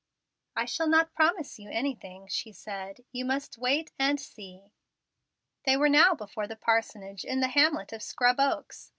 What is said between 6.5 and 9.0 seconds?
parsonage in the hamlet of Scrub Oaks.